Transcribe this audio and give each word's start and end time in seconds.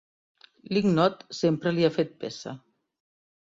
L'ignot 0.75 1.21
sempre 1.41 1.75
li 1.77 1.87
ha 1.87 1.93
fet 1.99 2.17
peça. 2.25 2.57